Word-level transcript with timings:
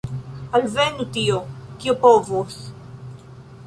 Alvenu 0.59 1.05
tio, 1.19 1.43
kio 1.85 1.97
povos! 2.09 2.61